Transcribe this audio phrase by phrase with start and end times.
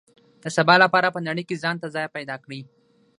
[0.43, 2.61] د سبا لپاره په نړۍ کې ځان ته ځای پیدا کړي.